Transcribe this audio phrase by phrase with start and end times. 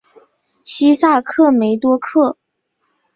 [0.63, 2.35] 西萨克梅多克。